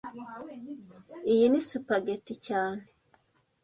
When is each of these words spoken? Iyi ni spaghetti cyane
Iyi 1.31 1.45
ni 1.51 1.61
spaghetti 1.69 2.33
cyane 2.45 2.83